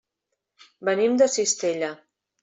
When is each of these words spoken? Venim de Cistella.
Venim 0.89 1.19
de 1.23 1.27
Cistella. 1.33 1.91